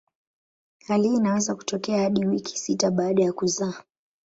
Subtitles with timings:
[0.87, 3.83] Hali hii inaweza kutokea hadi wiki sita baada ya kuzaa.